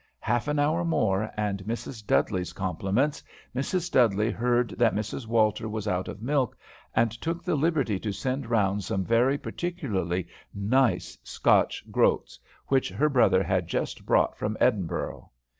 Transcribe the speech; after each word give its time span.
Half 0.21 0.47
an 0.47 0.57
hour 0.57 0.83
more 0.83 1.29
and 1.37 1.63
Mrs. 1.65 2.03
Dudley's 2.03 2.53
compliments. 2.53 3.21
"Mrs. 3.55 3.91
Dudley 3.91 4.31
heard 4.31 4.71
that 4.79 4.95
Mrs. 4.95 5.27
Walter 5.27 5.69
was 5.69 5.87
out 5.87 6.07
of 6.07 6.23
milk, 6.23 6.57
and 6.95 7.11
took 7.11 7.43
the 7.43 7.53
liberty 7.53 7.99
to 7.99 8.11
send 8.11 8.49
round 8.49 8.83
some 8.83 9.05
very 9.05 9.37
particularly 9.37 10.27
nice 10.55 11.19
Scotch 11.21 11.85
groats, 11.91 12.39
which 12.65 12.89
her 12.89 13.09
brother 13.09 13.43
had 13.43 13.67
just 13.67 14.03
brought 14.03 14.35
from 14.35 14.57
Edinburgh." 14.59 15.29